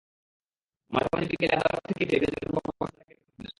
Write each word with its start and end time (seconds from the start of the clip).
মাঝে 0.93 1.09
মাঝে 1.13 1.27
বিকেলে 1.31 1.53
আদালত 1.57 1.81
থেকে 1.87 2.01
ফিরে 2.01 2.17
ফিরোজের 2.21 2.51
বাবা 2.55 2.69
সুজাতাকে 2.69 3.03
ডেকে 3.09 3.23
পাঠাতেন। 3.23 3.47